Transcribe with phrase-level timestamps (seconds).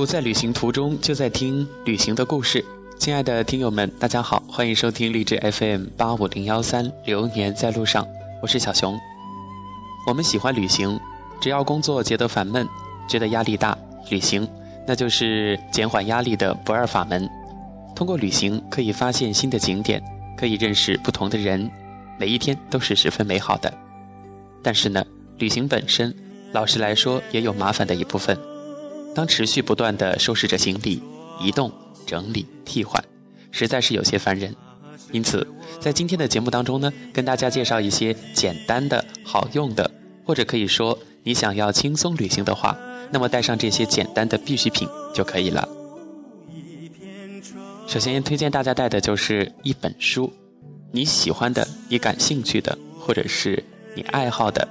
[0.00, 2.64] 不在旅行途中，就在听旅行的故事。
[2.98, 8.02] 亲爱的听友们，大家好，欢迎收听励志 FM 八五零幺三《流年在路上》，
[8.40, 8.98] 我是小熊。
[10.06, 10.98] 我们喜欢旅行，
[11.38, 12.66] 只要工作觉得烦闷，
[13.06, 13.76] 觉得压力大，
[14.08, 14.48] 旅行
[14.86, 17.28] 那就是减缓压力的不二法门。
[17.94, 20.02] 通过旅行，可以发现新的景点，
[20.34, 21.70] 可以认识不同的人，
[22.18, 23.70] 每一天都是十分美好的。
[24.62, 25.04] 但是呢，
[25.36, 26.14] 旅行本身，
[26.52, 28.34] 老实来说，也有麻烦的一部分。
[29.14, 31.02] 当持续不断的收拾着行李，
[31.40, 31.72] 移动、
[32.06, 33.02] 整理、替换，
[33.50, 34.54] 实在是有些烦人。
[35.12, 35.46] 因此，
[35.80, 39.90] 在今天的节目当中呢，跟大家介绍一些简单的、好用的，
[40.24, 42.78] 或者可以说你想要轻松旅行的话，
[43.10, 45.68] 那么带上这些简单的必需品就可以了。
[47.88, 50.32] 首先推荐大家带的就是一本书，
[50.92, 53.64] 你喜欢的、你感兴趣的，或者是
[53.96, 54.68] 你爱好的。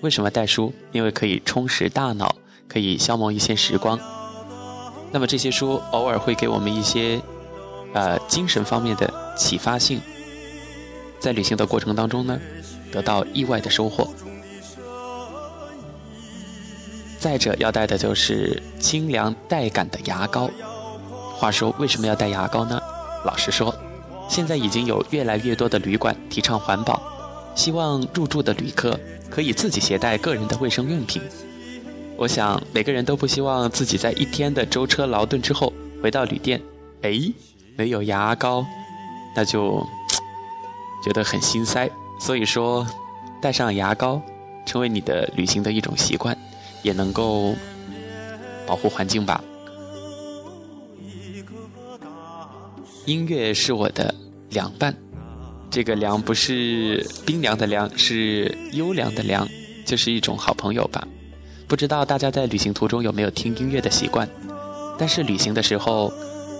[0.00, 0.72] 为什么带书？
[0.92, 2.34] 因为可以充实大脑。
[2.72, 3.98] 可以消磨一些时光，
[5.10, 7.20] 那么这些书偶尔会给我们一些，
[7.92, 10.00] 呃，精神方面的启发性，
[11.18, 12.38] 在旅行的过程当中呢，
[12.92, 14.08] 得到意外的收获。
[17.18, 20.48] 再者要带的就是清凉带感的牙膏。
[21.34, 22.80] 话说为什么要带牙膏呢？
[23.24, 23.74] 老实说，
[24.28, 27.02] 现在已经有越来越多的旅馆提倡环保，
[27.56, 28.96] 希望入住的旅客
[29.28, 31.20] 可以自己携带个人的卫生用品。
[32.20, 36.60] 我想每个人都不希望自己在一天的舟车劳顿之后回到旅店，
[37.00, 37.18] 哎，
[37.78, 38.62] 没有牙膏，
[39.34, 39.82] 那就
[41.02, 41.90] 觉得很心塞。
[42.20, 42.86] 所以说，
[43.40, 44.20] 带上牙膏，
[44.66, 46.36] 成为你的旅行的一种习惯，
[46.82, 47.54] 也能够
[48.66, 49.42] 保护环境吧。
[53.06, 54.14] 音乐是我的
[54.50, 54.94] 凉伴，
[55.70, 59.48] 这个凉不是冰凉的凉，是优良的凉，
[59.86, 61.08] 就是一种好朋友吧。
[61.70, 64.28] 不知道大家在旅行途中有没有听音乐的习惯？
[64.98, 66.12] 但是旅行的时候，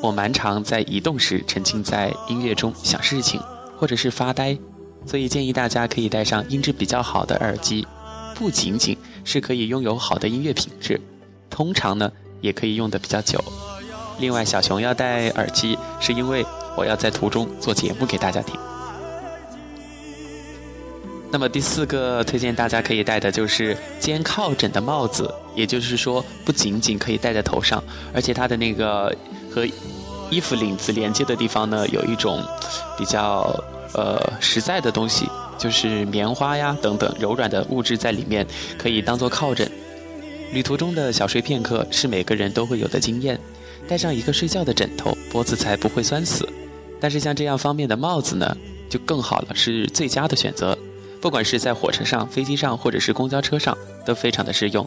[0.00, 3.38] 我蛮常在移动时沉浸在音乐中想事情，
[3.76, 4.56] 或者是发呆，
[5.04, 7.86] 所以建议大家可以带上音质比较好的耳机，
[8.34, 10.98] 不仅仅是可以拥有好的音乐品质，
[11.50, 12.10] 通常呢
[12.40, 13.38] 也可以用的比较久。
[14.18, 16.46] 另外，小熊要戴耳机，是因为
[16.78, 18.58] 我要在途中做节目给大家听。
[21.34, 27.82] 那么第四个推荐大家可以戴的就是肩靠枕的帽子，也就是说不仅仅可以戴在头上，
[28.14, 29.12] 而且它的那个
[29.50, 29.66] 和
[30.30, 32.40] 衣服领子连接的地方呢，有一种
[32.96, 33.52] 比较
[33.94, 35.28] 呃实在的东西，
[35.58, 38.46] 就是棉花呀等等柔软的物质在里面，
[38.78, 39.68] 可以当做靠枕。
[40.52, 43.36] 旅途中的小睡片刻是每个人都会有的经验，
[43.88, 46.48] 戴上一个睡觉的枕头，脖子才不会酸死。
[47.00, 48.56] 但是像这样方便的帽子呢，
[48.88, 50.78] 就更好了，是最佳的选择。
[51.24, 53.74] 不管是在火车上、飞机上，或者是公交车上，
[54.04, 54.86] 都非常的适用。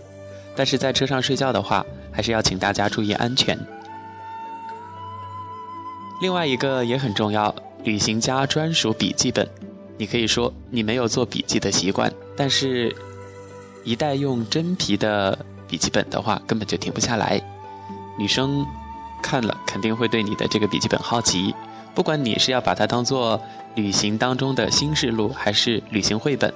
[0.55, 3.57] 但是在车上睡觉的话，还是要请大家注意安全。
[6.21, 7.53] 另外一个也很重要，
[7.83, 9.49] 旅行家专属笔记本。
[9.97, 12.95] 你可以说你没有做笔记的习惯，但是，
[13.83, 15.35] 一旦用真皮的
[15.67, 17.41] 笔记本的话，根本就停不下来。
[18.15, 18.63] 女生
[19.23, 21.55] 看了肯定会对你的这个笔记本好奇。
[21.97, 23.41] 不管你是要把它当做
[23.73, 26.53] 旅行当中的新事录，还是旅行绘本，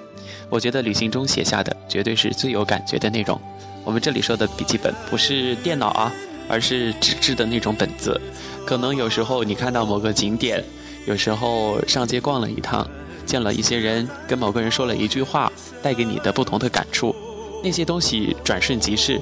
[0.52, 3.42] 我觉得旅行中写下的绝对是最有感觉的内容。
[3.84, 6.14] 我们这里说的笔记本不是电脑啊，
[6.48, 8.22] 而是纸质的那种本子。
[8.68, 10.64] 可能有时候你看到某个景点，
[11.08, 12.88] 有时候上街逛了一趟，
[13.26, 17.16] 见了一些人，跟某个人说了一句话，带给你的不同的感触，
[17.64, 19.20] 那些东西转瞬即逝。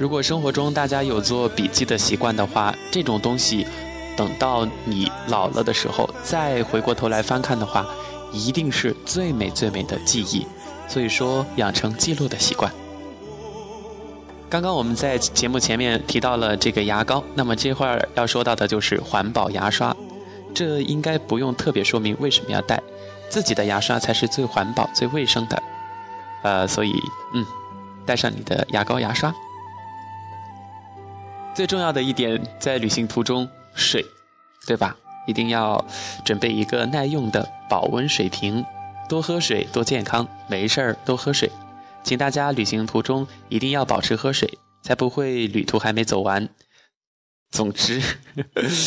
[0.00, 3.64] 如果生活中大家有做笔记的习惯的话，这种东西。
[4.18, 7.86] 等到你老了的时候，再回过头来翻看的话，
[8.32, 10.44] 一定是最美最美的记忆。
[10.88, 12.72] 所以说，养成记录的习惯。
[14.50, 19.94] 刚刚我们在节目前面提到了这个牙膏，那么这会儿要说到的就是环保牙刷。
[20.52, 22.82] 这应该不用特别说明为什么要带，
[23.28, 25.62] 自己的牙刷才是最环保、最卫生的。
[26.42, 26.92] 呃，所以，
[27.34, 27.46] 嗯，
[28.04, 29.32] 带上你的牙膏、牙刷。
[31.54, 33.48] 最重要的一点，在旅行途中。
[33.78, 34.04] 水，
[34.66, 34.96] 对吧？
[35.26, 35.84] 一定要
[36.24, 38.64] 准备一个耐用的保温水瓶，
[39.08, 41.50] 多喝水多健康，没事儿多喝水。
[42.02, 46.48] 请大家旅行途中一定要保持喝水，才不会旅途还没走完。
[47.50, 48.00] 总之，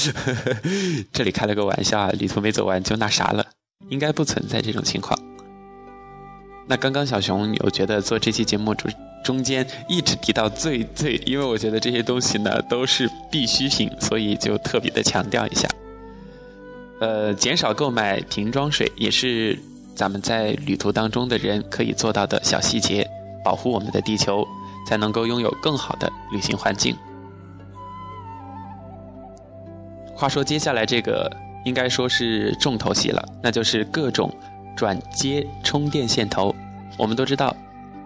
[1.13, 3.45] 这里开了个玩笑啊，旅途没走完就那啥了，
[3.89, 5.17] 应该不存在这种情况。
[6.67, 8.87] 那刚刚小熊，有觉得做这期节目主。
[9.23, 15.67] 中间一直提到最最，因为我觉得这些东西呢都是必需品，所以就特别的强调一下。
[16.99, 19.57] 呃，减少购买瓶装水也是
[19.95, 23.07] 咱们在旅途当中的人可以做到的小细节，
[23.43, 24.47] 保护我们的地球，
[24.87, 26.95] 才能够拥有更好的旅行环境。
[30.15, 31.31] 话说接下来这个
[31.65, 34.31] 应该说是重头戏了，那就是各种
[34.75, 36.55] 转接充电线头。
[36.97, 37.55] 我们都知道，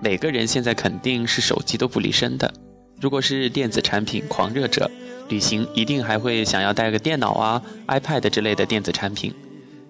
[0.05, 2.53] 每个人现在肯定是手机都不离身的。
[3.01, 4.87] 如果是电子产品狂热者，
[5.29, 9.33] 旅行一定还会想要带个电脑啊、iPad 之类的电子产品。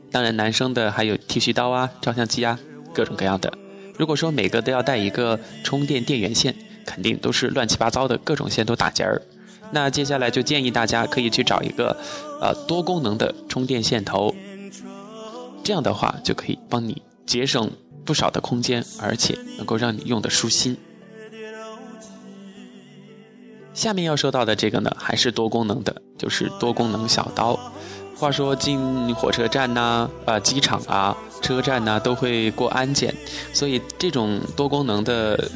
[0.10, 2.58] 当然，男生的还有剃须刀啊、照相机啊，
[2.94, 3.52] 各种各样的。
[3.98, 9.22] 如果说每个都要带一个充电电源线，肯定都是乱七八糟的，各种线都打结儿。
[9.72, 11.98] 那接下来就建议大家可以去找一个，
[12.40, 14.34] 呃，多功能的充电线头，
[15.62, 17.70] 这样的话就可以帮你节省
[18.06, 20.78] 不少的空间，而且能够让你用的舒心。
[23.74, 27.60] 下面要说到的这个呢，还是多功能的，就是多功能小刀。
[28.16, 33.14] 话说进火车站呐、呃机场啊、车站呐，都会过安检，
[33.52, 35.52] 所以这种多功能的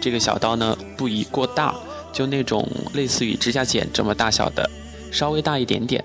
[0.00, 1.74] 这个小刀呢，不宜过大。
[2.12, 4.68] 就那种类似于指甲剪这么大小的，
[5.12, 6.04] 稍微大一点点。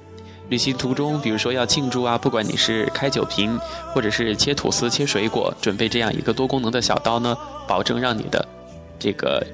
[0.50, 3.60] 旅行途中，比如说要庆祝啊，不管你是开酒瓶，
[3.94, 7.36] 或者是切吐司、切水果，准备这样一个多功能的小刀呢，
[7.68, 8.48] 保证让你的
[9.00, 9.46] 这个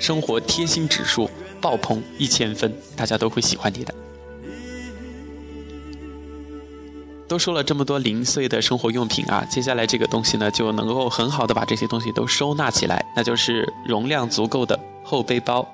[0.00, 1.30] 生活贴心指数
[1.60, 3.94] 爆棚一千分，大家都会喜欢你的。
[7.28, 15.64] 都说了这么多零碎的生活用品啊，接下来这个东西呢，就能够很好的把这些东西都收纳起来，那就是容量足够的厚背包。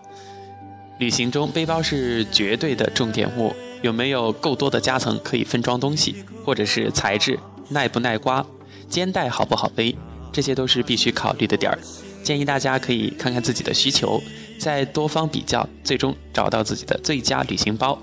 [0.99, 3.55] 旅行中，背包是绝对的重点物。
[3.87, 7.39] 有没有够多的夹层可以分装东西，或者是材质
[7.69, 8.45] 耐不耐刮，
[8.89, 9.97] 肩带好不好背，
[10.33, 11.79] 这些都是必须考虑的点儿。
[12.25, 14.21] 建议大家可以看看自己的需求，
[14.59, 17.97] 再多方比较，最终找到自己的最佳旅行包。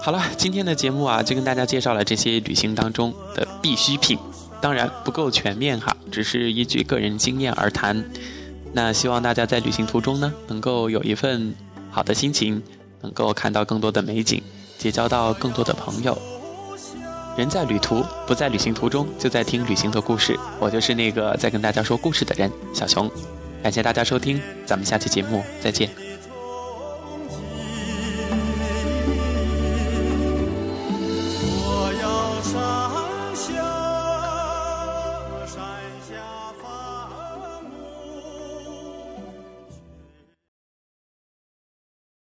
[0.00, 4.16] 好了，今天的节目啊，就跟大家介绍了这些旅行当中的必需品，
[4.60, 8.04] 当然不够全面哈，只是依据个人经验而谈。
[8.72, 11.52] 那希望大家在旅行途中呢，能够有一份
[11.90, 12.62] 好的心情，
[13.02, 14.42] 能够看到更多的美景，
[14.78, 16.16] 结交到更多的朋友。
[17.36, 20.36] 人在旅途，不在旅行途中，就在听旅行的故事。
[20.58, 23.08] 我就是那个在跟大家说故事的人，小熊。
[23.62, 26.07] 感谢大家收听，咱们下期节目再见。